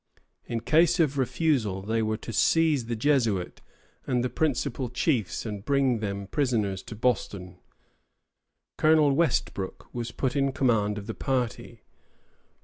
In 0.47 0.61
case 0.61 0.99
of 0.99 1.19
refusal 1.19 1.83
they 1.83 2.01
were 2.01 2.17
to 2.17 2.33
seize 2.33 2.87
the 2.87 2.95
Jesuit 2.95 3.61
and 4.07 4.23
the 4.23 4.31
principal 4.31 4.89
chiefs 4.89 5.45
and 5.45 5.63
bring 5.63 5.99
them 5.99 6.25
prisoners 6.25 6.81
to 6.85 6.95
Boston. 6.95 7.59
Colonel 8.79 9.11
Westbrook 9.11 9.93
was 9.93 10.09
put 10.11 10.35
in 10.35 10.53
command 10.53 10.97
of 10.97 11.05
the 11.05 11.13
party. 11.13 11.83